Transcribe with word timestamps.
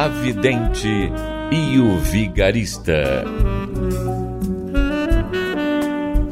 A 0.00 0.08
Vidente 0.08 1.12
e 1.52 1.78
o 1.78 1.98
Vigarista. 1.98 3.22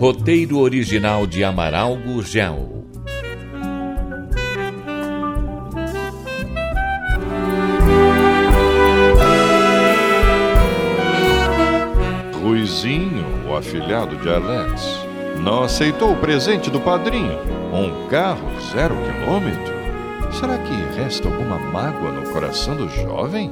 Roteiro 0.00 0.58
original 0.58 1.26
de 1.26 1.44
Amaral 1.44 1.94
Gurgel. 1.96 2.86
Ruizinho, 12.42 13.26
o 13.50 13.54
afilhado 13.54 14.16
de 14.16 14.30
Alex, 14.30 14.98
não 15.44 15.64
aceitou 15.64 16.12
o 16.12 16.16
presente 16.16 16.70
do 16.70 16.80
padrinho, 16.80 17.38
um 17.70 18.08
carro 18.08 18.48
zero 18.72 18.94
quilômetro. 18.96 19.77
Será 20.32 20.56
que 20.58 20.74
resta 20.96 21.28
alguma 21.28 21.58
mágoa 21.58 22.12
no 22.12 22.32
coração 22.32 22.76
do 22.76 22.88
jovem? 22.88 23.50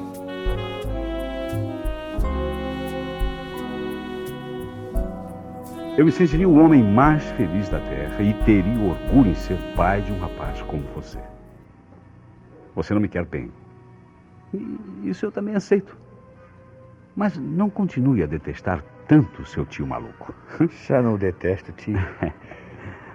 Eu 5.98 6.04
me 6.04 6.12
sentiria 6.12 6.48
o 6.48 6.58
homem 6.58 6.82
mais 6.82 7.24
feliz 7.32 7.68
da 7.68 7.80
Terra 7.80 8.22
e 8.22 8.34
teria 8.44 8.78
orgulho 8.78 9.30
em 9.30 9.34
ser 9.34 9.56
pai 9.74 10.02
de 10.02 10.12
um 10.12 10.18
rapaz 10.18 10.60
como 10.62 10.82
você. 10.94 11.18
Você 12.74 12.92
não 12.92 13.00
me 13.00 13.08
quer 13.08 13.24
bem. 13.24 13.50
E 14.52 15.08
isso 15.08 15.24
eu 15.24 15.32
também 15.32 15.54
aceito. 15.54 15.96
Mas 17.16 17.36
não 17.38 17.70
continue 17.70 18.22
a 18.22 18.26
detestar 18.26 18.84
tanto 19.08 19.46
seu 19.46 19.64
tio 19.64 19.86
maluco. 19.86 20.34
Já 20.86 21.00
não 21.00 21.16
detesto, 21.16 21.72
tio. 21.72 21.98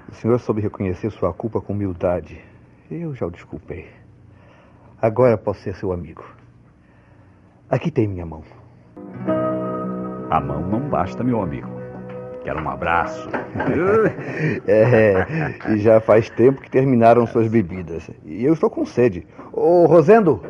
O 0.10 0.14
senhor 0.14 0.38
soube 0.42 0.60
reconhecer 0.60 1.10
sua 1.10 1.32
culpa 1.32 1.62
com 1.62 1.72
humildade. 1.72 2.51
Eu 2.92 3.16
já 3.16 3.26
o 3.26 3.32
desculpei. 3.32 3.88
Agora 5.02 5.38
posso 5.38 5.62
ser 5.62 5.74
seu 5.76 5.94
amigo. 5.94 6.26
Aqui 7.70 7.90
tem 7.90 8.06
minha 8.06 8.26
mão. 8.26 8.44
A 10.30 10.42
mão 10.42 10.62
não 10.62 10.82
basta, 10.90 11.24
meu 11.24 11.42
amigo. 11.42 11.70
Quero 12.44 12.62
um 12.62 12.70
abraço. 12.70 13.30
é, 14.68 15.26
e 15.70 15.78
já 15.78 16.02
faz 16.02 16.30
tempo 16.32 16.62
que 16.62 16.70
terminaram 16.70 17.26
suas 17.26 17.48
bebidas. 17.48 18.10
E 18.26 18.44
eu 18.44 18.54
estou 18.54 18.70
com 18.70 18.86
sede. 18.86 19.26
Ô, 19.54 19.86
Rosendo, 19.86 20.44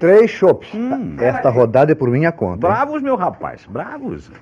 três 0.00 0.32
chopps. 0.32 0.74
Hum, 0.74 1.16
Esta 1.20 1.48
rodada 1.48 1.92
é 1.92 1.94
por 1.94 2.10
minha 2.10 2.32
conta. 2.32 2.66
Bravos, 2.66 3.02
meu 3.02 3.14
rapaz, 3.14 3.64
bravos. 3.66 4.32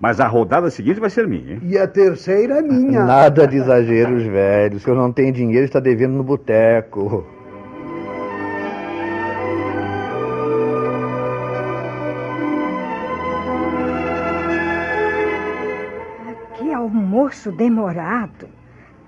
Mas 0.00 0.18
a 0.18 0.26
rodada 0.26 0.70
seguinte 0.70 0.98
vai 0.98 1.10
ser 1.10 1.28
minha, 1.28 1.54
hein? 1.54 1.60
E 1.62 1.76
a 1.76 1.86
terceira 1.86 2.58
é 2.58 2.62
minha. 2.62 3.04
Nada 3.04 3.46
de 3.46 3.58
exageros, 3.58 4.22
velho. 4.24 4.76
O 4.76 4.80
senhor 4.80 4.96
não 4.96 5.12
tem 5.12 5.30
dinheiro, 5.30 5.64
está 5.64 5.78
devendo 5.78 6.14
no 6.14 6.24
boteco. 6.24 7.26
almoço 16.80 17.52
demorado. 17.52 18.48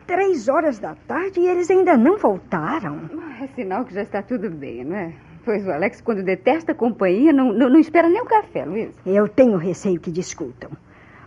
Três 0.06 0.48
horas 0.48 0.78
da 0.78 0.94
tarde 0.94 1.40
e 1.40 1.48
eles 1.48 1.70
ainda 1.70 1.96
não 1.96 2.18
voltaram. 2.18 3.00
É 3.40 3.46
sinal 3.48 3.84
que 3.84 3.94
já 3.94 4.02
está 4.02 4.22
tudo 4.22 4.50
bem, 4.50 4.84
não 4.84 4.96
é? 4.96 5.12
Pois 5.44 5.66
o 5.66 5.72
Alex, 5.72 6.00
quando 6.00 6.22
detesta 6.22 6.72
a 6.72 6.74
companhia, 6.74 7.32
não, 7.32 7.52
não, 7.52 7.68
não 7.68 7.80
espera 7.80 8.08
nem 8.08 8.20
o 8.20 8.26
café, 8.26 8.64
Luiz. 8.64 8.94
Eu 9.04 9.28
tenho 9.28 9.56
receio 9.56 10.00
que 10.00 10.10
discutam. 10.10 10.70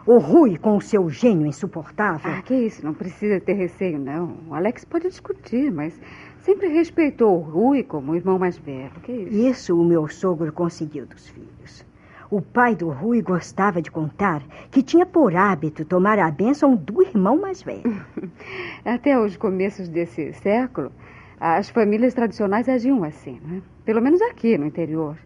O 0.05 0.19
Rui, 0.19 0.57
com 0.57 0.77
o 0.77 0.81
seu 0.81 1.09
gênio 1.09 1.47
insuportável. 1.47 2.31
Ah, 2.31 2.41
que 2.41 2.53
isso, 2.53 2.85
não 2.85 2.93
precisa 2.93 3.39
ter 3.41 3.53
receio, 3.53 3.97
não. 3.97 4.37
O 4.47 4.53
Alex 4.53 4.85
pode 4.85 5.09
discutir, 5.09 5.71
mas 5.71 5.99
sempre 6.39 6.67
respeitou 6.67 7.35
o 7.35 7.41
Rui 7.41 7.83
como 7.83 8.11
o 8.11 8.15
irmão 8.15 8.37
mais 8.37 8.57
velho. 8.57 8.91
Que 9.01 9.11
isso? 9.11 9.35
Isso 9.35 9.81
o 9.81 9.83
meu 9.83 10.07
sogro 10.07 10.53
conseguiu 10.53 11.05
dos 11.07 11.27
filhos. 11.27 11.83
O 12.29 12.41
pai 12.41 12.75
do 12.75 12.89
Rui 12.89 13.21
gostava 13.21 13.81
de 13.81 13.91
contar 13.91 14.43
que 14.71 14.81
tinha 14.81 15.05
por 15.05 15.35
hábito 15.35 15.83
tomar 15.83 16.19
a 16.19 16.31
bênção 16.31 16.75
do 16.75 17.01
irmão 17.01 17.37
mais 17.39 17.61
velho. 17.61 18.05
Até 18.85 19.19
os 19.19 19.35
começos 19.35 19.89
desse 19.89 20.33
século, 20.33 20.91
as 21.39 21.69
famílias 21.69 22.13
tradicionais 22.13 22.69
agiam 22.69 23.03
assim, 23.03 23.39
né? 23.43 23.61
Pelo 23.85 24.01
menos 24.01 24.21
aqui 24.21 24.57
no 24.57 24.65
interior. 24.65 25.17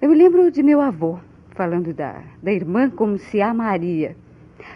Eu 0.00 0.10
me 0.10 0.16
lembro 0.16 0.50
de 0.50 0.62
meu 0.62 0.80
avô 0.80 1.18
falando 1.52 1.94
da, 1.94 2.22
da 2.42 2.52
irmã 2.52 2.90
como 2.90 3.16
se 3.16 3.40
amaria. 3.40 4.16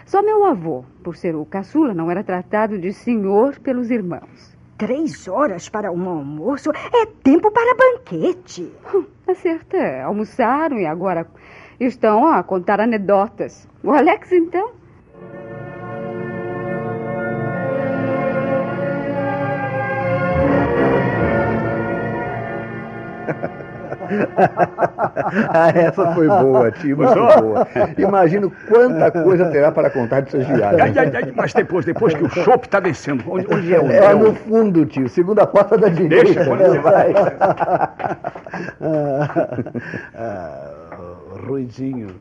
Só 0.05 0.21
meu 0.21 0.45
avô, 0.45 0.83
por 1.03 1.15
ser 1.15 1.35
o 1.35 1.45
caçula, 1.45 1.93
não 1.93 2.09
era 2.09 2.23
tratado 2.23 2.79
de 2.79 2.91
senhor 2.93 3.59
pelos 3.59 3.91
irmãos. 3.91 4.57
Três 4.77 5.27
horas 5.27 5.69
para 5.69 5.91
um 5.91 6.09
almoço 6.09 6.71
é 6.71 7.05
tempo 7.23 7.51
para 7.51 7.75
banquete. 7.75 8.71
Certo, 9.35 9.75
é. 9.75 10.01
Almoçaram 10.01 10.77
e 10.77 10.85
agora 10.85 11.25
estão 11.79 12.27
a 12.27 12.43
contar 12.43 12.81
anedotas. 12.81 13.67
O 13.83 13.91
Alex, 13.91 14.31
então? 14.31 14.71
Ah, 25.49 25.69
essa 25.73 26.13
foi 26.13 26.27
boa, 26.27 26.71
tio, 26.71 26.97
muito 26.97 27.13
boa. 27.41 27.67
Imagino 27.97 28.51
quanta 28.67 29.11
coisa 29.11 29.49
terá 29.51 29.71
para 29.71 29.89
contar 29.89 30.21
de 30.21 30.31
suas 30.31 30.47
viagens. 30.47 30.81
Ai, 30.81 30.93
ai, 30.97 31.11
ai, 31.15 31.33
mas 31.35 31.53
depois, 31.53 31.85
depois 31.85 32.13
que 32.13 32.23
o 32.23 32.29
chopp 32.29 32.65
está 32.65 32.79
descendo, 32.79 33.23
onde, 33.27 33.47
onde, 33.53 33.73
é 33.73 33.79
o 33.79 33.91
É 33.91 34.13
no 34.13 34.33
fundo, 34.35 34.85
tio, 34.85 35.07
segunda 35.09 35.45
porta 35.47 35.77
da 35.77 35.89
direita. 35.89 36.25
Deixa, 36.25 36.45
quando 36.45 36.59
você 36.59 36.79
vai. 36.79 37.13
ah, 40.15 40.71
Ruizinho, 41.47 42.15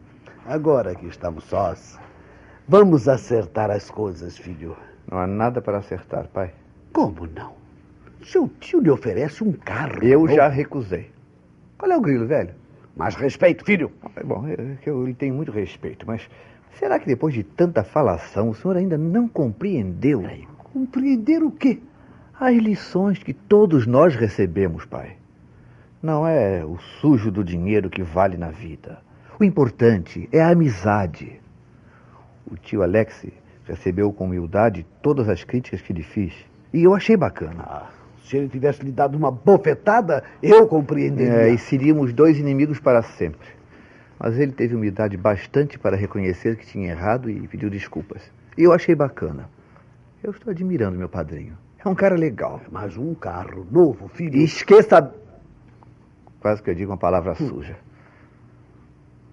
agora 0.47 0.95
que 0.95 1.07
estamos 1.07 1.45
sós, 1.45 1.99
vamos 2.69 3.09
acertar 3.09 3.71
as 3.71 3.91
coisas, 3.91 4.37
filho. 4.37 4.77
Não 5.11 5.19
há 5.19 5.27
nada 5.27 5.61
para 5.61 5.79
acertar, 5.79 6.29
pai. 6.29 6.53
Como 6.93 7.27
não? 7.35 7.60
Seu 8.23 8.49
tio 8.61 8.81
lhe 8.81 8.91
oferece 8.91 9.43
um 9.43 9.53
carro. 9.53 10.03
Eu 10.03 10.29
já 10.29 10.49
recusei. 10.49 11.11
Qual 11.79 11.91
é 11.91 11.97
o 11.97 12.01
grilo, 12.01 12.27
velho? 12.27 12.55
Mais 12.97 13.15
respeito, 13.15 13.65
filho. 13.65 13.91
É 14.15 14.23
bom, 14.23 14.47
eu, 14.47 14.77
eu 14.85 15.07
lhe 15.07 15.15
tenho 15.15 15.35
muito 15.35 15.51
respeito, 15.51 16.07
mas 16.07 16.29
será 16.79 16.99
que 16.99 17.07
depois 17.07 17.33
de 17.33 17.43
tanta 17.43 17.83
falação 17.83 18.51
o 18.51 18.55
senhor 18.55 18.77
ainda 18.77 18.99
não 18.99 19.27
compreendeu? 19.27 20.23
Ai, 20.27 20.47
compreender 20.73 21.43
o 21.43 21.51
quê? 21.51 21.81
As 22.39 22.55
lições 22.57 23.23
que 23.23 23.33
todos 23.33 23.87
nós 23.87 24.15
recebemos, 24.15 24.85
pai. 24.85 25.17
Não 26.03 26.27
é 26.27 26.65
o 26.65 26.79
sujo 27.01 27.31
do 27.31 27.45
dinheiro 27.45 27.91
que 27.91 28.03
vale 28.03 28.37
na 28.37 28.51
vida. 28.51 28.99
O 29.39 29.45
importante 29.45 30.29
é 30.33 30.43
a 30.43 30.51
amizade. 30.51 31.41
O 32.51 32.57
tio 32.57 32.83
Alex 32.83 33.27
recebeu 33.67 34.13
com 34.13 34.25
humildade 34.25 34.87
todas 35.03 35.29
as 35.29 35.45
críticas 35.45 35.81
que 35.81 35.93
lhe 35.93 36.03
fiz. 36.03 36.35
E 36.73 36.83
eu 36.83 36.95
achei 36.95 37.17
bacana. 37.17 37.63
Ah, 37.67 37.91
se 38.25 38.37
ele 38.37 38.49
tivesse 38.49 38.83
lhe 38.83 38.93
dado 38.93 39.17
uma 39.17 39.31
bofetada, 39.31 40.23
eu 40.43 40.67
compreenderia. 40.67 41.49
É, 41.49 41.51
e 41.51 41.59
seríamos 41.59 42.13
dois 42.13 42.39
inimigos 42.39 42.79
para 42.79 43.03
sempre. 43.03 43.49
Mas 44.19 44.39
ele 44.39 44.53
teve 44.53 44.75
humildade 44.75 45.17
bastante 45.17 45.79
para 45.79 45.97
reconhecer 45.97 46.57
que 46.57 46.67
tinha 46.67 46.91
errado 46.91 47.31
e 47.31 47.49
pediu 47.49 47.71
desculpas. 47.71 48.23
E 48.57 48.63
eu 48.63 48.73
achei 48.73 48.95
bacana. 48.95 49.49
Eu 50.23 50.33
estou 50.33 50.51
admirando 50.51 50.99
meu 50.99 51.09
padrinho. 51.09 51.57
É 51.83 51.89
um 51.89 51.95
cara 51.95 52.15
legal. 52.15 52.61
Mas 52.71 52.97
um 52.97 53.15
carro 53.15 53.67
novo, 53.71 54.09
filho. 54.09 54.37
E 54.37 54.45
esqueça. 54.45 55.15
Quase 56.41 56.63
que 56.63 56.71
eu 56.71 56.75
digo 56.75 56.91
uma 56.91 56.99
palavra 56.99 57.35
suja. 57.35 57.77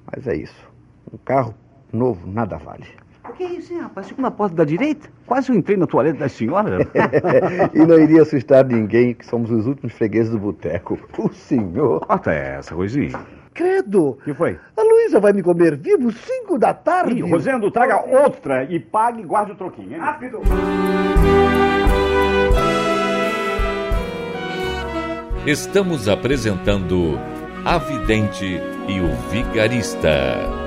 Mas 0.09 0.25
é 0.25 0.35
isso. 0.35 0.71
Um 1.11 1.17
carro 1.17 1.53
novo 1.91 2.25
nada 2.25 2.57
vale. 2.57 2.87
O 3.37 3.39
que 3.39 3.43
é 3.43 3.53
isso, 3.53 3.71
hein, 3.71 3.81
rapaz? 3.81 4.07
Segunda 4.07 4.31
porta 4.31 4.55
da 4.55 4.65
direita? 4.65 5.07
Quase 5.27 5.51
eu 5.51 5.55
entrei 5.55 5.77
na 5.77 5.85
toalete 5.85 6.17
da 6.17 6.27
senhora. 6.27 6.79
e 7.71 7.85
não 7.85 7.99
iria 7.99 8.23
assustar 8.23 8.65
ninguém, 8.65 9.13
que 9.13 9.23
somos 9.23 9.51
os 9.51 9.67
últimos 9.67 9.93
fregueses 9.93 10.31
do 10.31 10.39
boteco. 10.39 10.97
O 11.19 11.31
senhor. 11.31 11.99
Corta 11.99 12.31
essa, 12.31 12.73
Rosinha. 12.73 13.19
Credo! 13.53 14.07
O 14.09 14.15
que 14.15 14.33
foi? 14.33 14.59
A 14.75 14.81
Luísa 14.81 15.19
vai 15.19 15.33
me 15.33 15.43
comer 15.43 15.77
vivo 15.77 16.11
cinco 16.11 16.57
da 16.57 16.73
tarde. 16.73 17.19
Ih, 17.19 17.29
Rosendo, 17.29 17.69
traga 17.69 18.03
outra 18.03 18.63
e 18.63 18.79
pague 18.79 19.21
e 19.21 19.23
guarde 19.23 19.51
o 19.51 19.55
troquinho, 19.55 19.93
hein? 19.93 19.99
Rápido! 19.99 20.41
Estamos 25.45 26.09
apresentando 26.09 27.19
A 27.63 27.77
Vidente 27.77 28.59
e 28.87 28.99
o 28.99 29.15
Vigarista. 29.29 30.66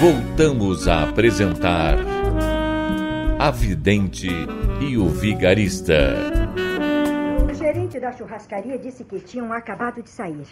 Voltamos 0.00 0.88
a 0.88 1.02
apresentar 1.02 1.98
A 3.38 3.50
Vidente 3.50 4.28
e 4.80 4.96
o 4.96 5.08
Vigarista. 5.08 6.14
O 7.50 7.52
gerente 7.52 8.00
da 8.00 8.10
churrascaria 8.10 8.78
disse 8.78 9.04
que 9.04 9.20
tinham 9.20 9.52
acabado 9.52 10.02
de 10.02 10.08
sair 10.08 10.46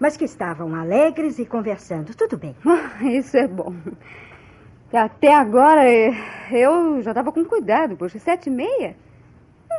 mas 0.00 0.16
que 0.16 0.24
estavam 0.24 0.74
alegres 0.74 1.38
e 1.38 1.46
conversando. 1.46 2.14
Tudo 2.14 2.38
bem. 2.38 2.54
Isso 3.18 3.36
é 3.36 3.48
bom. 3.48 3.74
Até 4.92 5.34
agora 5.34 5.82
eu 6.50 7.02
já 7.02 7.10
estava 7.10 7.32
com 7.32 7.44
cuidado, 7.44 7.96
poxa, 7.96 8.18
sete 8.18 8.48
e 8.48 8.52
meia. 8.52 8.96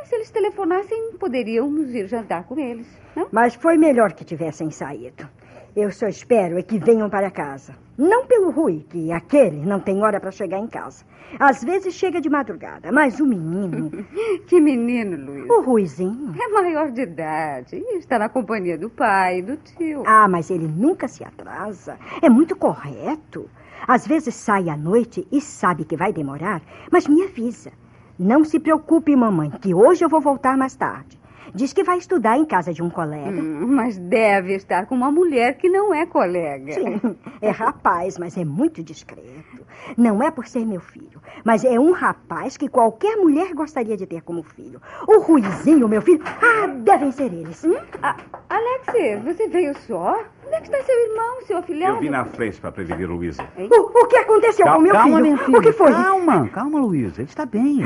Se 0.04 0.14
eles 0.14 0.30
telefonassem, 0.30 1.12
poderíamos 1.18 1.94
ir 1.94 2.06
jantar 2.06 2.44
com 2.44 2.58
eles. 2.58 2.86
Não? 3.14 3.28
Mas 3.32 3.54
foi 3.54 3.76
melhor 3.76 4.12
que 4.12 4.24
tivessem 4.24 4.70
saído. 4.70 5.28
Eu 5.76 5.92
só 5.92 6.08
espero 6.08 6.58
é 6.58 6.62
que 6.62 6.78
venham 6.78 7.08
para 7.08 7.30
casa. 7.30 7.76
Não 7.96 8.26
pelo 8.26 8.50
Rui, 8.50 8.84
que 8.88 9.12
aquele 9.12 9.64
não 9.64 9.78
tem 9.78 10.02
hora 10.02 10.18
para 10.18 10.32
chegar 10.32 10.58
em 10.58 10.66
casa. 10.66 11.04
Às 11.38 11.62
vezes 11.62 11.94
chega 11.94 12.20
de 12.20 12.28
madrugada, 12.28 12.90
mas 12.90 13.20
o 13.20 13.26
menino. 13.26 13.90
que 14.48 14.60
menino, 14.60 15.16
Luiz? 15.16 15.48
O 15.48 15.60
Ruizinho. 15.62 16.34
É 16.42 16.48
maior 16.48 16.90
de 16.90 17.02
idade 17.02 17.76
e 17.76 17.98
está 17.98 18.18
na 18.18 18.28
companhia 18.28 18.76
do 18.76 18.90
pai 18.90 19.38
e 19.38 19.42
do 19.42 19.56
tio. 19.58 20.02
Ah, 20.06 20.26
mas 20.26 20.50
ele 20.50 20.66
nunca 20.66 21.06
se 21.06 21.22
atrasa. 21.22 21.96
É 22.20 22.28
muito 22.28 22.56
correto. 22.56 23.48
Às 23.86 24.06
vezes 24.06 24.34
sai 24.34 24.68
à 24.68 24.76
noite 24.76 25.26
e 25.30 25.40
sabe 25.40 25.84
que 25.84 25.96
vai 25.96 26.12
demorar, 26.12 26.62
mas 26.90 27.06
me 27.06 27.22
avisa. 27.22 27.70
Não 28.18 28.44
se 28.44 28.58
preocupe, 28.58 29.14
mamãe, 29.14 29.50
que 29.50 29.72
hoje 29.72 30.04
eu 30.04 30.08
vou 30.08 30.20
voltar 30.20 30.56
mais 30.56 30.74
tarde. 30.74 31.19
Diz 31.54 31.72
que 31.72 31.84
vai 31.84 31.98
estudar 31.98 32.36
em 32.36 32.44
casa 32.44 32.72
de 32.72 32.82
um 32.82 32.90
colega. 32.90 33.30
Hum, 33.40 33.66
mas 33.66 33.98
deve 33.98 34.54
estar 34.54 34.86
com 34.86 34.94
uma 34.94 35.10
mulher 35.10 35.56
que 35.56 35.68
não 35.68 35.92
é 35.94 36.06
colega. 36.06 36.72
Sim, 36.72 37.16
é 37.40 37.50
rapaz, 37.50 38.18
mas 38.18 38.36
é 38.36 38.44
muito 38.44 38.82
discreto. 38.82 39.60
Não 39.96 40.22
é 40.22 40.30
por 40.30 40.46
ser 40.46 40.64
meu 40.64 40.80
filho, 40.80 41.20
mas 41.44 41.64
é 41.64 41.78
um 41.78 41.92
rapaz 41.92 42.56
que 42.56 42.68
qualquer 42.68 43.16
mulher 43.16 43.54
gostaria 43.54 43.96
de 43.96 44.06
ter 44.06 44.22
como 44.22 44.42
filho. 44.42 44.80
O 45.06 45.20
Ruizinho, 45.20 45.88
meu 45.88 46.02
filho, 46.02 46.22
ah, 46.24 46.66
devem 46.66 47.10
ser 47.12 47.32
eles. 47.32 47.64
Hum? 47.64 47.76
Ah, 48.02 48.16
Alex, 48.48 49.24
você 49.24 49.48
veio 49.48 49.76
só? 49.86 50.22
Onde 50.50 50.56
é 50.56 50.60
que 50.62 50.66
está 50.66 50.82
seu 50.82 50.98
irmão, 50.98 51.42
seu 51.46 51.58
afilhado? 51.58 51.94
Eu 51.94 52.00
vim 52.00 52.10
na 52.10 52.24
frente 52.24 52.60
para 52.60 52.72
prevenir 52.72 53.08
Luísa. 53.08 53.40
O, 53.56 54.00
o, 54.02 54.06
que 54.08 54.16
aconteceu 54.16 54.66
calma, 54.66 54.78
com 54.78 54.82
meu 54.82 54.92
calma, 54.92 55.22
filho? 55.22 55.38
filho? 55.38 55.58
O 55.58 55.62
que 55.62 55.72
foi? 55.72 55.92
Calma, 55.92 56.48
calma, 56.48 56.80
Luísa. 56.80 57.20
Ele 57.20 57.28
está 57.28 57.46
bem. 57.46 57.78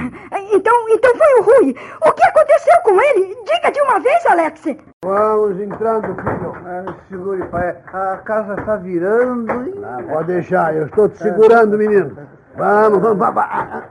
Então, 0.50 0.88
então 0.88 1.12
foi 1.14 1.40
o 1.40 1.43
Rui. 1.43 1.76
O 2.06 2.12
que 2.12 2.25
aconteceu 2.25 2.75
com 2.82 2.99
ele? 2.99 3.37
Diga 3.44 3.70
de 3.70 3.81
uma 3.82 4.00
vez, 4.00 4.25
Alex. 4.25 4.62
Vamos 5.05 5.61
entrando, 5.61 6.06
filho. 6.06 6.55
Ah, 6.64 6.94
segure, 7.11 7.44
pai. 7.49 7.76
A 7.93 8.16
casa 8.25 8.55
está 8.55 8.76
virando. 8.76 9.84
Ah, 9.84 10.02
pode 10.08 10.32
deixar, 10.32 10.75
eu 10.75 10.87
estou 10.87 11.11
te 11.11 11.19
segurando, 11.19 11.76
menino. 11.76 12.16
Vamos, 12.56 13.00
vamos, 13.00 13.18
vamos. 13.18 13.44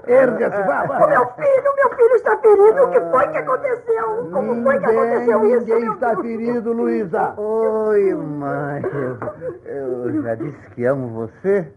Erga-se, 0.08 0.64
vá, 0.64 0.86
vá. 0.86 1.06
O 1.06 1.10
meu 1.10 1.26
filho, 1.36 1.76
meu 1.76 1.90
filho 1.96 2.16
está 2.16 2.38
ferido. 2.38 2.84
O 2.84 2.92
que 2.92 3.00
foi 3.12 3.28
que 3.28 3.38
aconteceu? 3.38 4.30
Como 4.32 4.64
foi 4.64 4.80
que 4.80 4.86
aconteceu 4.86 5.46
isso? 5.46 5.60
Ninguém 5.68 5.92
está 5.94 6.16
ferido, 6.16 6.74
Luísa. 6.74 7.34
Oi, 7.38 8.14
mãe. 8.14 8.82
Eu, 9.66 10.10
eu 10.10 10.24
já 10.24 10.36
disse 10.36 10.70
que 10.72 10.86
amo 10.86 11.10
você? 11.10 11.68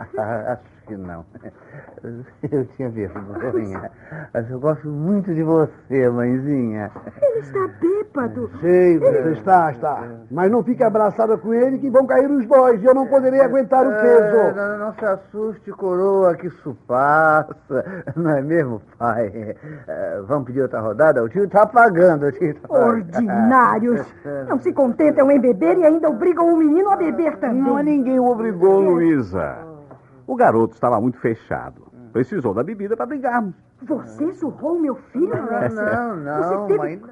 Acho 0.52 0.62
que 0.86 0.96
não. 0.96 1.24
Eu 2.50 2.64
tinha 2.76 2.88
vergonha. 2.88 3.90
Mas 4.32 4.50
eu 4.50 4.58
gosto 4.58 4.88
muito 4.88 5.32
de 5.34 5.42
você, 5.42 6.08
mãezinha. 6.08 6.90
Ele 7.20 7.38
está 7.40 7.68
bêbado. 7.80 8.50
Sei, 8.60 8.98
você 8.98 9.32
está, 9.32 9.70
está. 9.72 10.02
Mas 10.30 10.50
não 10.50 10.64
fique 10.64 10.82
abraçada 10.82 11.36
com 11.38 11.52
ele 11.54 11.78
que 11.78 11.90
vão 11.90 12.06
cair 12.06 12.28
os 12.30 12.46
dois 12.46 12.82
e 12.82 12.86
eu 12.86 12.94
não 12.94 13.06
poderei 13.06 13.40
aguentar 13.40 13.86
o 13.86 13.92
É, 13.92 14.00
peso. 14.02 14.56
não, 14.56 14.78
não 14.78 14.94
se 14.94 15.04
assuste, 15.04 15.70
coroa, 15.72 16.34
que 16.34 16.46
isso 16.48 16.76
passa. 16.86 17.84
Não 18.16 18.30
é 18.30 18.42
mesmo, 18.42 18.80
pai? 18.98 19.54
É, 19.86 20.20
vamos 20.26 20.46
pedir 20.46 20.62
outra 20.62 20.80
rodada? 20.80 21.22
O 21.22 21.28
tio 21.28 21.44
está 21.44 21.66
pagando. 21.66 22.26
O 22.26 22.32
tio 22.32 22.54
tá 22.54 22.68
pagando. 22.68 22.88
Ordinários. 22.88 24.14
Não 24.48 24.58
se 24.58 24.72
contentam 24.72 25.30
em 25.30 25.40
beber 25.40 25.78
e 25.78 25.84
ainda 25.84 26.08
obrigam 26.08 26.52
o 26.52 26.56
menino 26.56 26.90
a 26.90 26.96
beber 26.96 27.36
também. 27.38 27.62
Não, 27.62 27.78
ninguém 27.82 28.18
o 28.18 28.26
obrigou, 28.26 28.80
Luísa. 28.80 29.69
O 30.30 30.36
garoto 30.36 30.74
estava 30.74 31.00
muito 31.00 31.18
fechado. 31.18 31.88
Precisou 32.12 32.54
da 32.54 32.62
bebida 32.62 32.96
para 32.96 33.04
brigarmos. 33.04 33.52
Você 33.82 34.32
surrou 34.34 34.78
meu 34.78 34.94
filho, 34.94 35.34
Alex? 35.34 35.74
Não, 35.74 36.16
não, 36.18 36.38
Você 36.44 36.54
não, 36.54 36.66
teve- 36.68 36.78
mãe. 36.78 37.02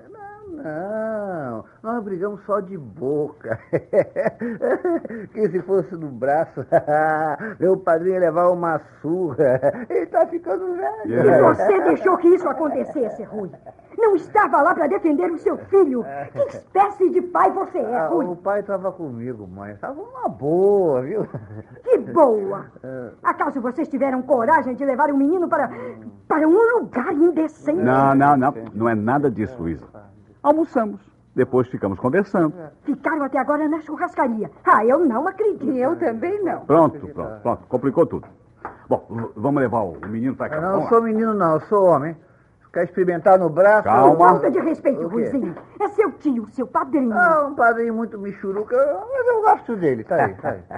Não, 0.63 1.51
não. 1.51 1.65
Nós 1.83 2.05
brigamos 2.05 2.43
só 2.45 2.61
de 2.61 2.77
boca. 2.77 3.59
que 5.33 5.49
se 5.49 5.63
fosse 5.63 5.95
no 5.95 6.09
braço, 6.09 6.65
meu 7.59 7.77
padrinho 7.77 8.15
ia 8.15 8.21
levar 8.21 8.51
uma 8.51 8.81
surra. 9.01 9.61
Ele 9.89 10.07
tá 10.07 10.27
ficando 10.27 10.75
velho. 10.75 11.29
E 11.29 11.43
você 11.43 11.81
deixou 11.83 12.17
que 12.19 12.29
isso 12.29 12.49
acontecesse, 12.49 13.23
Rui. 13.25 13.51
Não 13.97 14.15
estava 14.15 14.63
lá 14.63 14.75
para 14.75 14.87
defender 14.87 15.31
o 15.31 15.39
seu 15.39 15.57
filho. 15.59 16.05
Que 16.33 16.39
espécie 16.57 17.11
de 17.11 17.21
pai 17.21 17.51
você 17.51 17.79
é, 17.79 17.97
Ah, 17.97 18.07
Rui? 18.09 18.27
o 18.27 18.37
pai 18.37 18.61
estava 18.61 18.93
comigo, 18.93 19.47
mãe. 19.47 19.75
Tava 19.77 20.01
uma 20.01 20.29
boa, 20.29 21.03
viu? 21.03 21.27
Que 21.83 21.99
boa! 21.99 22.67
Acaso 23.23 23.61
vocês 23.61 23.89
tiveram 23.89 24.23
coragem 24.23 24.75
de 24.77 24.85
levar 24.85 25.11
o 25.11 25.17
menino 25.17 25.49
para, 25.49 25.69
para 26.29 26.47
um 26.47 26.79
lugar 26.79 27.13
indecente? 27.13 27.81
Não, 27.83 28.15
não, 28.15 28.37
não. 28.37 28.55
Não 28.73 28.89
é 28.89 28.95
nada 28.95 29.31
disso, 29.31 29.57
Luísa. 29.61 29.85
Almoçamos. 30.43 31.01
Depois 31.35 31.69
ficamos 31.69 31.99
conversando. 32.01 32.53
Ficaram 32.85 33.23
até 33.23 33.39
agora 33.39 33.69
na 33.69 33.81
churrascaria. 33.81 34.51
Ah, 34.65 34.85
eu 34.85 34.99
não 35.05 35.27
acredito. 35.29 35.71
Eu 35.71 35.97
também 35.97 36.43
não. 36.43 36.61
Pronto, 36.67 36.99
pronto, 37.09 37.41
pronto. 37.43 37.67
Complicou 37.69 38.07
tudo. 38.07 38.27
Bom, 38.89 39.07
v- 39.09 39.31
vamos 39.37 39.63
levar 39.63 39.83
o 39.83 39.97
menino 40.09 40.35
para 40.35 40.49
cá. 40.49 40.57
Eu 40.57 40.63
não 40.63 40.69
Vamos 40.71 40.85
lá. 40.85 40.89
sou 40.91 41.03
menino, 41.03 41.35
não. 41.35 41.55
Eu 41.55 41.61
sou 41.61 41.85
homem. 41.85 42.17
Quer 42.73 42.85
experimentar 42.85 43.39
no 43.39 43.49
braço? 43.49 43.85
Calma. 43.85 44.17
Falta 44.17 44.51
de 44.51 44.59
respeito, 44.61 45.01
O 45.07 45.09
quê? 45.09 45.15
Ruizinho. 45.15 45.55
É 45.81 45.89
seu 45.89 46.11
tio, 46.13 46.49
seu 46.51 46.67
padrinho. 46.67 47.13
Ah, 47.17 47.47
um 47.49 47.55
padrinho 47.55 47.95
muito 47.95 48.19
michuruca, 48.19 48.77
mas 49.13 49.27
eu 49.27 49.43
gosto 49.43 49.77
dele. 49.77 50.05
Tá 50.05 50.17
aí, 50.25 50.35
tá 50.35 50.51
aí. 50.51 50.63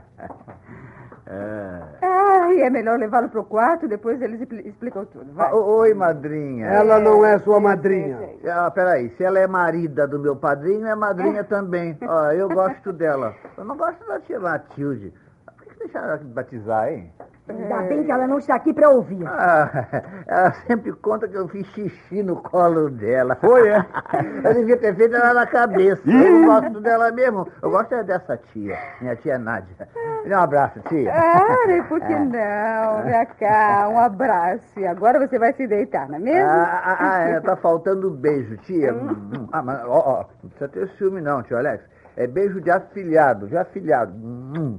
Ah, 2.50 2.54
e 2.54 2.60
é 2.62 2.70
melhor 2.70 2.98
levá-lo 2.98 3.28
para 3.28 3.40
o 3.40 3.44
quarto, 3.44 3.86
depois 3.86 4.20
eles 4.20 4.40
expli- 4.40 4.66
explicam 4.68 5.04
tudo. 5.06 5.32
Vai. 5.32 5.48
Ah, 5.50 5.54
Oi, 5.54 5.94
madrinha. 5.94 6.66
Ela 6.66 6.98
não 6.98 7.24
é 7.24 7.38
sua 7.38 7.60
madrinha. 7.60 8.18
Ah, 8.50 8.70
peraí, 8.70 9.10
se 9.16 9.22
ela 9.24 9.38
é 9.38 9.46
marida 9.46 10.06
do 10.06 10.18
meu 10.18 10.34
padrinho, 10.36 10.86
é 10.86 10.94
madrinha 10.94 11.44
também. 11.44 11.96
Ó, 12.02 12.30
eu 12.32 12.48
gosto 12.48 12.92
dela. 12.92 13.34
Eu 13.56 13.64
não 13.64 13.76
gosto 13.76 14.04
da 14.06 14.18
tia 14.20 14.40
Matilde. 14.40 15.12
Por 15.46 15.64
que 15.66 15.70
que 15.74 15.78
deixaram 15.78 16.08
ela 16.08 16.20
batizar, 16.24 16.88
hein? 16.92 17.12
Ainda 17.50 17.82
bem 17.88 18.04
que 18.04 18.12
ela 18.12 18.26
não 18.26 18.38
está 18.38 18.54
aqui 18.54 18.72
para 18.72 18.88
ouvir. 18.90 19.26
Ah, 19.26 19.70
ela 20.26 20.52
sempre 20.66 20.92
conta 20.92 21.28
que 21.28 21.36
eu 21.36 21.48
fiz 21.48 21.66
xixi 21.68 22.22
no 22.22 22.36
colo 22.36 22.88
dela. 22.90 23.36
Foi, 23.36 23.68
é? 23.68 23.84
Eu 24.44 24.54
devia 24.54 24.76
ter 24.76 24.94
feito 24.96 25.14
ela 25.16 25.34
na 25.34 25.46
cabeça. 25.46 26.02
Eu 26.10 26.44
gosto 26.46 26.80
dela 26.80 27.10
mesmo. 27.12 27.46
Eu 27.62 27.70
gosto 27.70 27.94
é 27.94 28.02
dessa 28.04 28.36
tia, 28.52 28.76
minha 29.00 29.16
tia 29.16 29.38
Nádia. 29.38 29.88
Dê 30.24 30.34
um 30.34 30.38
abraço, 30.38 30.80
tia. 30.88 31.12
Ah, 31.12 31.70
e 31.70 31.82
por 31.84 32.00
que 32.00 32.14
não? 32.14 33.02
Vem 33.04 33.26
cá, 33.38 33.88
um 33.90 33.98
abraço. 33.98 34.62
E 34.78 34.86
agora 34.86 35.18
você 35.26 35.38
vai 35.38 35.52
se 35.54 35.66
deitar, 35.66 36.08
não 36.08 36.16
é 36.16 36.18
mesmo? 36.18 36.48
Ah, 36.50 36.82
ah, 36.84 36.96
ah, 37.00 37.20
é, 37.22 37.40
tá 37.40 37.56
faltando 37.56 38.10
beijo, 38.10 38.56
tia. 38.58 38.92
Hum, 39.00 39.48
Ah, 39.52 39.62
mas, 39.62 39.80
ó, 39.84 39.98
ó, 39.98 40.24
não 40.42 40.50
precisa 40.50 40.68
ter 40.68 40.88
ciúme 40.96 41.20
não, 41.20 41.42
tio 41.42 41.56
Alex. 41.56 41.82
É 42.20 42.26
beijo 42.26 42.60
de 42.60 42.70
afilhado, 42.70 43.46
de 43.46 43.56
afilhado. 43.56 44.12
Hum. 44.14 44.78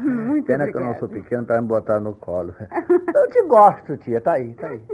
Muito 0.00 0.46
Pena 0.46 0.70
que 0.70 0.76
eu 0.76 0.80
não 0.80 0.94
sou 0.94 1.08
pequeno 1.08 1.44
pra 1.44 1.60
me 1.60 1.66
botar 1.66 1.98
no 1.98 2.14
colo. 2.14 2.54
Eu 2.60 3.28
te 3.30 3.42
gosto, 3.48 3.96
tia. 3.96 4.20
Tá 4.20 4.34
aí, 4.34 4.54
tá 4.54 4.68
aí. 4.68 4.80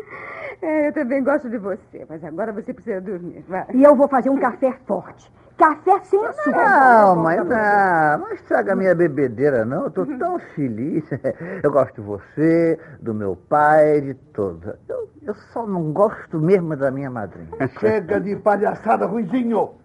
É, 0.62 0.88
eu 0.88 0.92
também 0.94 1.22
gosto 1.22 1.50
de 1.50 1.58
você, 1.58 2.06
mas 2.08 2.24
agora 2.24 2.50
você 2.52 2.72
precisa 2.72 2.98
dormir. 2.98 3.44
Vai. 3.46 3.66
E 3.74 3.82
eu 3.82 3.94
vou 3.94 4.08
fazer 4.08 4.30
um 4.30 4.38
café 4.38 4.72
forte. 4.86 5.30
Café 5.58 6.00
sem 6.04 6.24
açúcar. 6.24 6.52
Não, 6.52 7.16
mas 7.16 7.44
não, 7.44 8.18
não 8.18 8.32
estraga 8.32 8.72
a 8.72 8.76
minha 8.76 8.94
bebedeira, 8.94 9.64
não. 9.66 9.84
Eu 9.84 9.90
tô 9.90 10.06
tão 10.06 10.38
feliz. 10.54 11.04
Eu 11.62 11.70
gosto 11.70 12.00
de 12.00 12.00
você, 12.00 12.78
do 13.00 13.12
meu 13.12 13.36
pai, 13.36 14.00
de 14.00 14.14
todos. 14.14 14.72
Eu, 14.88 15.10
eu 15.22 15.34
só 15.52 15.66
não 15.66 15.92
gosto 15.92 16.40
mesmo 16.40 16.74
da 16.76 16.90
minha 16.90 17.10
madrinha. 17.10 17.50
Chega 17.78 18.18
de 18.18 18.34
palhaçada, 18.36 19.04
Ruizinho. 19.04 19.83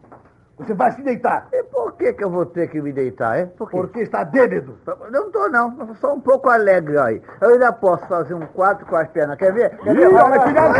Você 0.60 0.74
vai 0.74 0.92
se 0.92 1.02
deitar. 1.02 1.48
E 1.54 1.64
por 1.64 1.94
que, 1.94 2.12
que 2.12 2.24
eu 2.24 2.30
vou 2.30 2.46
ter 2.46 2.68
que 2.68 2.82
me 2.82 2.92
deitar, 2.92 3.40
hein? 3.40 3.52
Por 3.58 3.70
quê? 3.70 3.78
Porque 3.78 4.00
está 4.02 4.26
bêbado. 4.26 4.78
Eu 4.86 5.12
não 5.12 5.32
tô, 5.32 5.48
não. 5.48 5.74
Eu 5.80 5.96
sou 5.96 6.14
um 6.14 6.20
pouco 6.20 6.50
alegre 6.50 6.98
aí. 6.98 7.22
Eu 7.40 7.52
ainda 7.52 7.72
posso 7.72 8.06
fazer 8.08 8.34
um 8.34 8.46
quadro 8.46 8.86
com 8.86 8.98
as 8.98 9.08
pernas. 9.08 9.38
Quer 9.38 9.54
ver? 9.54 9.78
Quer 9.78 9.96
ver? 9.96 10.14
olha, 10.14 10.40
cuidado, 10.42 10.74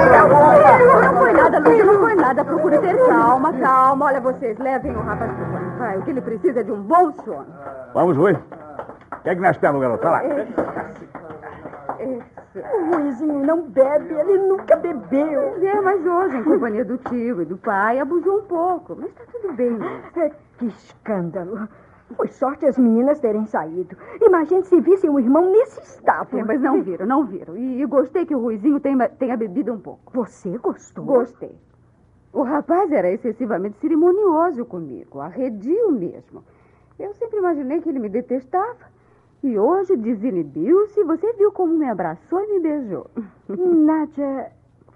Não 1.02 1.18
foi 1.18 1.34
nada, 1.34 1.60
Luísa, 1.60 1.86
não 1.86 2.00
foi 2.00 2.16
nada. 2.16 2.44
Procure 2.44 2.78
ter 2.80 2.98
calma, 3.08 3.54
calma. 3.54 4.06
Olha, 4.06 4.20
vocês 4.20 4.58
levem 4.60 4.96
o 4.96 5.02
rapaz 5.02 5.32
pro 5.32 5.46
quarto. 5.46 5.78
Vai, 5.78 5.98
o 5.98 6.02
que 6.02 6.10
ele 6.10 6.22
precisa 6.22 6.60
é 6.60 6.64
de 6.64 6.72
um 6.72 6.82
bom 6.82 7.14
sono. 7.24 7.48
Vamos, 7.94 8.18
Rui. 8.18 8.38
Pegue 9.24 9.40
minhas 9.40 9.58
pernas, 9.58 9.82
garoto. 9.82 10.04
Vai 10.04 10.28
lá. 10.28 10.50
O 12.62 12.96
Ruizinho 12.96 13.46
não 13.46 13.64
bebe, 13.64 14.14
ele 14.14 14.38
nunca 14.48 14.76
bebeu. 14.76 15.64
É, 15.64 15.82
mas 15.82 16.06
hoje, 16.06 16.38
em 16.38 16.44
companhia 16.44 16.86
do 16.86 16.98
tio 16.98 17.42
e 17.42 17.46
do 17.46 17.58
pai, 17.58 18.00
abusou 18.00 18.40
um 18.40 18.44
pouco. 18.44 18.96
Mas 19.00 19.12
tá 19.14 19.24
tudo 19.32 19.54
bem. 19.54 19.78
É, 20.16 20.32
que 20.58 20.66
escândalo. 20.66 21.68
Foi 22.16 22.28
sorte 22.28 22.66
as 22.66 22.78
meninas 22.78 23.20
terem 23.20 23.46
saído. 23.46 23.96
Imagine 24.20 24.64
se 24.64 24.82
vissem 24.82 25.10
o 25.10 25.20
irmão 25.20 25.52
nesse 25.52 25.80
estado. 25.82 26.38
É, 26.38 26.44
mas 26.44 26.60
não 26.60 26.82
viram, 26.82 27.06
não 27.06 27.26
viram. 27.26 27.56
E, 27.56 27.82
e 27.82 27.86
gostei 27.86 28.26
que 28.26 28.36
o 28.36 28.40
Ruizinho 28.40 28.80
tenha, 28.80 29.08
tenha 29.10 29.38
bebido 29.38 29.72
um 29.72 29.80
pouco. 29.80 30.12
Você 30.14 30.58
gostou? 30.58 31.06
Gostei. 31.06 31.56
O 32.32 32.44
rapaz 32.44 32.92
era 32.92 33.12
excessivamente 33.12 33.78
cerimonioso 33.80 34.66
comigo, 34.66 35.20
arredio 35.20 35.92
mesmo. 35.92 36.44
Eu 37.00 37.14
sempre 37.14 37.40
imaginei 37.40 37.82
que 37.82 37.90
ele 37.90 38.00
me 38.00 38.10
detestava. 38.10 38.99
E 39.42 39.58
hoje 39.58 39.96
desinibiu-se. 39.96 41.04
Você 41.04 41.34
viu 41.34 41.52
como 41.52 41.78
me 41.78 41.90
abraçou 41.90 42.42
e 42.42 42.48
me 42.54 42.60
beijou. 42.60 43.10
Nádia, 43.48 44.52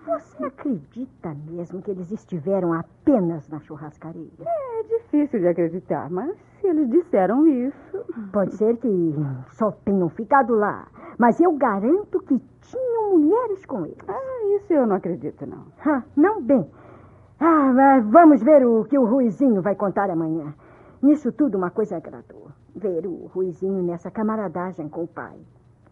você 0.05 0.45
acredita 0.45 1.33
mesmo 1.49 1.81
que 1.81 1.91
eles 1.91 2.11
estiveram 2.11 2.73
apenas 2.73 3.47
na 3.47 3.59
churrascaria? 3.61 4.27
É 4.45 4.83
difícil 4.83 5.39
de 5.39 5.47
acreditar, 5.47 6.09
mas 6.09 6.35
se 6.59 6.67
eles 6.67 6.89
disseram 6.89 7.47
isso. 7.47 8.05
Pode 8.33 8.53
ser 8.55 8.75
que 8.77 9.15
só 9.51 9.71
tenham 9.71 10.09
ficado 10.09 10.55
lá, 10.55 10.87
mas 11.17 11.39
eu 11.39 11.53
garanto 11.53 12.19
que 12.19 12.37
tinham 12.61 13.17
mulheres 13.17 13.65
com 13.65 13.85
eles. 13.85 14.09
Ah, 14.09 14.57
isso 14.57 14.73
eu 14.73 14.85
não 14.85 14.97
acredito, 14.97 15.45
não. 15.45 15.65
Ah, 15.85 16.03
não 16.17 16.41
bem. 16.41 16.69
Ah, 17.39 18.01
vamos 18.03 18.43
ver 18.43 18.65
o 18.65 18.83
que 18.83 18.97
o 18.97 19.05
Ruizinho 19.05 19.61
vai 19.61 19.75
contar 19.75 20.09
amanhã. 20.09 20.53
Nisso 21.01 21.31
tudo, 21.31 21.57
uma 21.57 21.71
coisa 21.71 21.95
agradou. 21.95 22.51
Ver 22.75 23.05
o 23.05 23.27
Ruizinho 23.27 23.83
nessa 23.83 24.09
camaradagem 24.09 24.89
com 24.89 25.03
o 25.03 25.07
pai. 25.07 25.37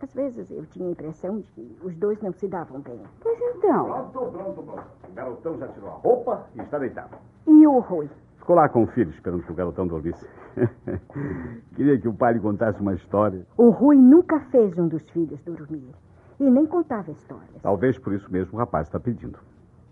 Às 0.02 0.12
vezes 0.14 0.50
eu 0.50 0.66
tinha 0.66 0.88
a 0.88 0.92
impressão 0.92 1.40
de 1.40 1.48
que 1.52 1.78
os 1.84 1.96
dois 1.96 2.20
não 2.22 2.32
se 2.34 2.48
davam 2.48 2.82
bem. 2.82 3.00
Pois 3.20 3.40
então. 3.40 3.86
Pronto, 3.86 4.32
pronto, 4.32 4.64
pronto. 4.64 4.84
O 5.08 5.14
garotão 5.14 5.58
já 5.60 5.68
tirou 5.68 5.90
a 5.90 5.94
roupa 5.94 6.48
e 6.56 6.62
está 6.62 6.80
deitado. 6.80 7.16
E 7.46 7.68
o 7.68 7.80
Rui? 7.80 8.10
Ficou 8.38 8.56
lá 8.56 8.68
com 8.68 8.84
o 8.84 8.88
filho, 8.88 9.12
esperando 9.12 9.44
que 9.44 9.52
o 9.52 9.56
garotão 9.56 9.86
dormisse. 9.86 10.28
Queria 11.76 12.00
que 12.00 12.08
o 12.08 12.14
pai 12.14 12.34
lhe 12.34 12.40
contasse 12.40 12.82
uma 12.82 12.96
história. 12.96 13.46
O 13.56 13.70
Rui 13.70 13.96
nunca 13.96 14.40
fez 14.50 14.76
um 14.80 14.88
dos 14.88 15.08
filhos 15.12 15.40
dormir. 15.44 15.94
E 16.40 16.50
nem 16.50 16.66
contava 16.66 17.12
histórias. 17.12 17.62
Talvez 17.62 18.00
por 18.00 18.14
isso 18.14 18.32
mesmo 18.32 18.56
o 18.56 18.58
rapaz 18.58 18.88
está 18.88 19.00
pedindo. 19.00 19.38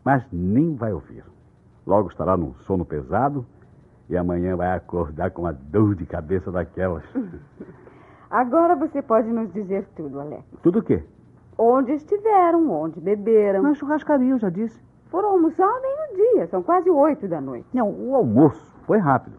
Mas 0.03 0.25
nem 0.31 0.73
vai 0.73 0.91
ouvir. 0.91 1.23
Logo 1.85 2.09
estará 2.09 2.35
num 2.35 2.55
sono 2.65 2.83
pesado 2.83 3.45
e 4.09 4.17
amanhã 4.17 4.55
vai 4.55 4.75
acordar 4.75 5.31
com 5.31 5.43
uma 5.43 5.53
dor 5.53 5.95
de 5.95 6.05
cabeça 6.05 6.51
daquelas. 6.51 7.03
Agora 8.29 8.75
você 8.75 9.01
pode 9.01 9.27
nos 9.29 9.51
dizer 9.53 9.87
tudo, 9.95 10.19
Alex. 10.19 10.43
Tudo 10.61 10.79
o 10.79 10.83
quê? 10.83 11.03
Onde 11.57 11.93
estiveram, 11.93 12.69
onde 12.71 12.99
beberam. 12.99 13.61
Na 13.63 13.73
churrascaria, 13.73 14.31
eu 14.31 14.39
já 14.39 14.49
disse. 14.49 14.79
Foram 15.09 15.29
almoçar 15.29 15.67
ao 15.67 15.81
meio-dia, 15.81 16.47
são 16.47 16.61
quase 16.61 16.89
oito 16.89 17.27
da 17.27 17.41
noite. 17.41 17.67
Não, 17.73 17.89
o 17.89 18.15
almoço 18.15 18.75
foi 18.85 18.99
rápido. 18.99 19.37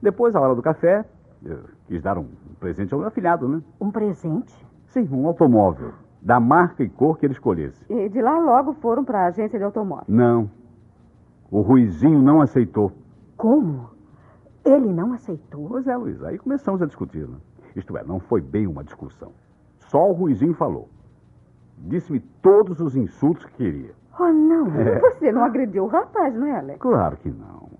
Depois, 0.00 0.34
a 0.34 0.40
hora 0.40 0.54
do 0.54 0.62
café, 0.62 1.04
eu 1.44 1.58
quis 1.86 2.00
dar 2.02 2.16
um 2.16 2.28
presente 2.60 2.94
ao 2.94 3.00
meu 3.00 3.08
afilhado, 3.08 3.48
né? 3.48 3.60
Um 3.80 3.90
presente? 3.90 4.54
Sim, 4.86 5.08
um 5.12 5.26
automóvel. 5.26 5.92
Da 6.22 6.38
marca 6.38 6.82
e 6.82 6.88
cor 6.88 7.18
que 7.18 7.26
ele 7.26 7.32
escolhesse. 7.32 7.84
E 7.92 8.08
de 8.08 8.22
lá 8.22 8.38
logo 8.38 8.74
foram 8.74 9.04
para 9.04 9.24
a 9.24 9.26
agência 9.26 9.58
de 9.58 9.64
automóvel. 9.64 10.04
Não. 10.08 10.50
O 11.50 11.60
Ruizinho 11.60 12.22
não 12.22 12.40
aceitou. 12.40 12.92
Como? 13.36 13.90
Ele 14.64 14.92
não 14.92 15.12
aceitou? 15.12 15.68
Pois 15.68 15.86
é, 15.86 15.96
Luiz. 15.96 16.22
Aí 16.22 16.38
começamos 16.38 16.82
a 16.82 16.86
discutir, 16.86 17.26
né? 17.26 17.36
Isto 17.74 17.96
é, 17.96 18.04
não 18.04 18.20
foi 18.20 18.40
bem 18.40 18.66
uma 18.66 18.84
discussão. 18.84 19.32
Só 19.78 20.08
o 20.08 20.12
Ruizinho 20.12 20.54
falou. 20.54 20.88
Disse-me 21.78 22.20
todos 22.42 22.80
os 22.80 22.94
insultos 22.94 23.44
que 23.46 23.54
queria. 23.54 23.94
Oh, 24.18 24.28
não. 24.28 24.66
Você 24.66 25.32
não 25.32 25.44
agrediu 25.44 25.84
o 25.84 25.88
rapaz, 25.88 26.34
não 26.34 26.46
é, 26.46 26.58
Alex? 26.58 26.80
Claro 26.80 27.16
que 27.16 27.30
não. 27.30 27.70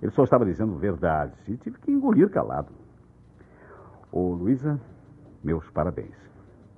Ele 0.00 0.10
só 0.12 0.24
estava 0.24 0.44
dizendo 0.44 0.76
verdades 0.76 1.36
e 1.48 1.56
tive 1.56 1.78
que 1.78 1.90
engolir 1.90 2.30
calado. 2.30 2.72
Ô, 4.10 4.34
Luísa, 4.34 4.80
meus 5.42 5.68
parabéns. 5.70 6.16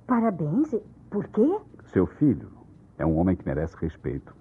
Parabéns. 0.05 0.75
Por 1.09 1.27
quê? 1.27 1.57
Seu 1.85 2.05
filho 2.05 2.49
é 2.97 3.05
um 3.05 3.17
homem 3.17 3.35
que 3.35 3.45
merece 3.45 3.75
respeito. 3.77 4.35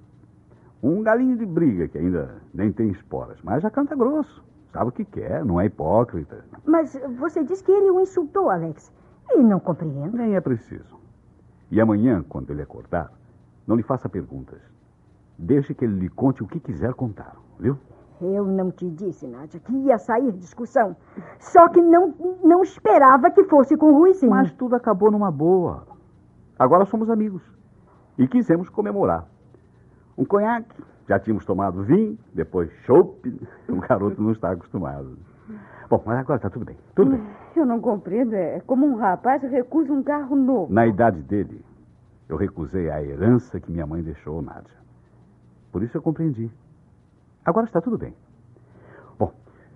Um 0.82 1.02
galinho 1.02 1.36
de 1.36 1.46
briga 1.46 1.88
que 1.88 1.98
ainda 1.98 2.42
nem 2.52 2.72
tem 2.72 2.88
esporas, 2.88 3.40
mas 3.42 3.62
já 3.62 3.70
canta 3.70 3.94
grosso. 3.96 4.44
Sabe 4.76 4.90
o 4.90 4.92
que 4.92 5.06
quer, 5.06 5.42
não 5.42 5.58
é 5.58 5.64
hipócrita. 5.64 6.44
Mas 6.66 7.00
você 7.18 7.42
disse 7.42 7.64
que 7.64 7.72
ele 7.72 7.90
o 7.90 7.98
insultou, 7.98 8.50
Alex. 8.50 8.92
E 9.30 9.42
não 9.42 9.58
compreendo. 9.58 10.14
Nem 10.14 10.36
é 10.36 10.40
preciso. 10.40 11.00
E 11.70 11.80
amanhã, 11.80 12.22
quando 12.28 12.50
ele 12.50 12.60
acordar, 12.60 13.10
não 13.66 13.74
lhe 13.74 13.82
faça 13.82 14.06
perguntas. 14.06 14.60
Deixe 15.38 15.72
que 15.72 15.82
ele 15.82 15.98
lhe 15.98 16.10
conte 16.10 16.42
o 16.42 16.46
que 16.46 16.60
quiser 16.60 16.92
contar, 16.92 17.36
viu? 17.58 17.78
Eu 18.20 18.44
não 18.44 18.70
te 18.70 18.90
disse, 18.90 19.26
Nádia, 19.26 19.58
que 19.60 19.72
ia 19.72 19.96
sair 19.96 20.30
discussão. 20.32 20.94
Só 21.38 21.68
que 21.70 21.80
não, 21.80 22.14
não 22.44 22.62
esperava 22.62 23.30
que 23.30 23.44
fosse 23.44 23.78
com 23.78 23.86
o 23.86 23.98
Ruizinho. 24.00 24.30
Mas 24.30 24.52
tudo 24.52 24.76
acabou 24.76 25.10
numa 25.10 25.30
boa. 25.30 25.86
Agora 26.58 26.84
somos 26.84 27.08
amigos. 27.08 27.42
E 28.18 28.28
quisemos 28.28 28.68
comemorar. 28.68 29.26
Um 30.16 30.24
conhaque, 30.24 30.82
já 31.08 31.18
tínhamos 31.18 31.44
tomado 31.44 31.82
vinho, 31.82 32.18
depois 32.34 32.70
chopp. 32.84 33.28
O 33.68 33.80
garoto 33.80 34.22
não 34.22 34.32
está 34.32 34.52
acostumado. 34.52 35.18
Bom, 35.88 36.02
mas 36.04 36.18
agora 36.18 36.36
está 36.36 36.50
tudo 36.50 36.64
bem. 36.64 36.76
Tudo 36.94 37.12
bem. 37.12 37.22
Eu 37.54 37.64
não 37.64 37.80
compreendo. 37.80 38.34
É 38.34 38.60
como 38.60 38.86
um 38.86 38.96
rapaz 38.96 39.42
recusa 39.42 39.92
um 39.92 40.02
carro 40.02 40.34
novo. 40.34 40.72
Na 40.72 40.86
idade 40.86 41.20
dele, 41.22 41.64
eu 42.28 42.36
recusei 42.36 42.90
a 42.90 43.02
herança 43.02 43.60
que 43.60 43.70
minha 43.70 43.86
mãe 43.86 44.02
deixou, 44.02 44.42
Nádia. 44.42 44.74
Por 45.70 45.82
isso 45.82 45.96
eu 45.96 46.02
compreendi. 46.02 46.50
Agora 47.44 47.66
está 47.66 47.80
tudo 47.80 47.98
bem. 47.98 48.14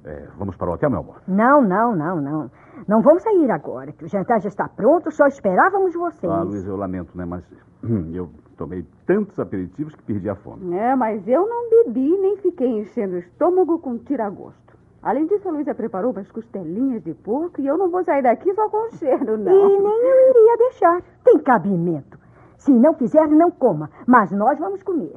É, 0.04 0.28
vamos 0.38 0.56
para 0.56 0.70
o 0.70 0.74
hotel, 0.74 0.90
meu 0.90 1.00
amor. 1.00 1.16
Não, 1.28 1.60
não, 1.62 1.94
não, 1.94 2.20
não. 2.20 2.50
Não 2.88 3.02
vamos 3.02 3.22
sair 3.22 3.50
agora, 3.50 3.92
que 3.92 4.04
o 4.04 4.08
jantar 4.08 4.40
já 4.40 4.48
está 4.48 4.68
pronto, 4.68 5.10
só 5.10 5.26
esperávamos 5.26 5.94
vocês. 5.94 6.32
Ah, 6.32 6.42
Luiz, 6.42 6.66
eu 6.66 6.76
lamento, 6.76 7.16
né? 7.16 7.24
Mas 7.26 7.44
hum, 7.84 8.10
eu 8.14 8.30
tomei 8.56 8.84
tantos 9.06 9.38
aperitivos 9.38 9.94
que 9.94 10.02
perdi 10.02 10.28
a 10.30 10.34
fome. 10.34 10.74
É, 10.74 10.96
mas 10.96 11.26
eu 11.28 11.46
não 11.46 11.68
bebi 11.68 12.16
nem 12.18 12.36
fiquei 12.38 12.80
enchendo 12.80 13.16
o 13.16 13.18
estômago 13.18 13.78
com 13.78 13.98
tiragosto. 13.98 14.78
Além 15.02 15.26
disso, 15.26 15.48
a 15.48 15.52
Luísa 15.52 15.74
preparou 15.74 16.12
umas 16.12 16.30
costelinhas 16.30 17.02
de 17.02 17.14
porco 17.14 17.60
e 17.60 17.66
eu 17.66 17.78
não 17.78 17.90
vou 17.90 18.04
sair 18.04 18.22
daqui 18.22 18.52
só 18.54 18.68
com 18.68 18.90
cheiro, 18.90 19.38
não. 19.38 19.52
E 19.52 19.78
nem 19.78 20.02
eu 20.02 20.30
iria 20.30 20.56
deixar. 20.58 21.02
Tem 21.24 21.38
cabimento. 21.38 22.18
Se 22.58 22.70
não 22.70 22.92
quiser, 22.92 23.26
não 23.28 23.50
coma. 23.50 23.90
Mas 24.06 24.30
nós 24.30 24.58
vamos 24.58 24.82
comer. 24.82 25.14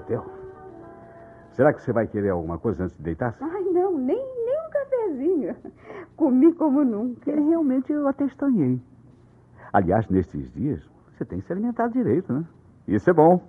Hotel. 0.00 0.24
Será 1.52 1.72
que 1.72 1.82
você 1.82 1.92
vai 1.92 2.06
querer 2.06 2.30
alguma 2.30 2.58
coisa 2.58 2.84
antes 2.84 2.96
de 2.96 3.02
deitar-se? 3.02 3.42
Ai, 3.42 3.64
não, 3.64 3.96
nem, 3.98 4.16
nem 4.16 4.58
um 4.66 4.70
cafezinho. 4.70 5.56
Comi 6.16 6.52
como 6.54 6.84
nunca. 6.84 7.30
É, 7.30 7.34
Realmente 7.34 7.92
eu 7.92 8.06
até 8.06 8.24
estranhei. 8.24 8.80
Aliás, 9.72 10.08
nestes 10.08 10.50
dias, 10.52 10.82
você 11.12 11.24
tem 11.24 11.40
se 11.40 11.52
alimentado 11.52 11.92
direito, 11.92 12.32
né? 12.32 12.44
Isso 12.88 13.08
é 13.10 13.12
bom. 13.12 13.40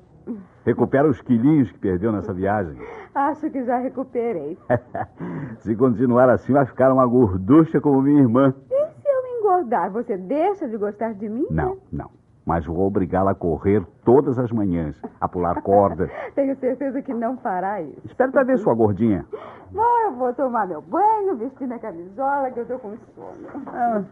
Recupera 0.65 1.10
os 1.10 1.20
quilinhos 1.22 1.72
que 1.72 1.79
perdeu 1.79 2.12
nessa 2.12 2.34
viagem. 2.34 2.77
Acho 3.13 3.50
que 3.50 3.63
já 3.63 3.77
recuperei. 3.77 4.58
se 5.60 5.75
continuar 5.75 6.29
assim, 6.29 6.53
vai 6.53 6.65
ficar 6.65 6.93
uma 6.93 7.05
gorducha 7.05 7.81
como 7.81 8.01
minha 8.01 8.22
irmã. 8.22 8.53
E 8.70 9.01
se 9.01 9.08
eu 9.08 9.39
engordar, 9.39 9.91
você 9.91 10.17
deixa 10.17 10.67
de 10.67 10.77
gostar 10.77 11.13
de 11.13 11.27
mim? 11.27 11.48
Não, 11.50 11.75
né? 11.75 11.81
não. 11.91 12.21
Mas 12.51 12.65
vou 12.65 12.86
obrigá-la 12.86 13.31
a 13.31 13.34
correr 13.34 13.81
todas 14.03 14.38
as 14.38 14.51
manhãs, 14.51 15.01
a 15.22 15.29
pular 15.29 15.62
corda. 15.62 16.12
Tenho 16.36 16.53
certeza 16.58 17.01
que 17.01 17.13
não 17.13 17.38
fará 17.38 17.81
isso. 17.81 18.01
Espero 18.03 18.29
para 18.29 18.43
ver 18.43 18.58
sua 18.58 18.74
gordinha. 18.74 19.25
Bom, 19.72 20.00
eu 20.03 20.12
vou 20.15 20.34
tomar 20.34 20.67
meu 20.67 20.81
banho, 20.81 21.38
vestir 21.38 21.65
minha 21.65 21.79
camisola, 21.79 22.51
que 22.51 22.60
eu 22.60 22.65
tô 22.65 22.77
com 22.79 22.98
sono. 23.15 24.05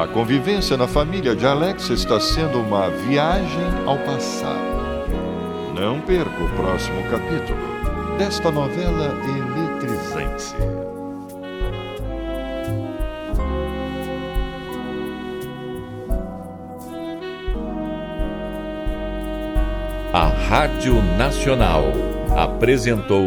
A 0.00 0.06
convivência 0.14 0.76
na 0.76 0.86
família 0.86 1.34
de 1.34 1.44
Alex 1.44 1.90
está 1.90 2.20
sendo 2.20 2.60
uma 2.60 2.88
viagem 2.88 3.66
ao 3.84 3.96
passado. 4.06 4.62
Não 5.74 6.00
perca 6.02 6.30
o 6.30 6.56
próximo 6.56 7.02
capítulo 7.10 7.58
desta 8.16 8.52
novela 8.52 9.08
eletrizante-se. 9.26 10.81
A 20.14 20.26
Rádio 20.26 21.02
Nacional 21.16 21.84
apresentou 22.36 23.24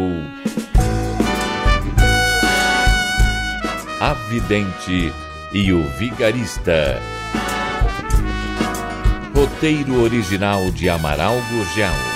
A 4.00 4.12
Vidente 4.28 5.12
e 5.52 5.72
o 5.72 5.82
Vigarista. 5.98 7.02
Roteiro 9.34 10.00
original 10.00 10.70
de 10.70 10.88
Amaral 10.88 11.34
Gurgel. 11.50 12.15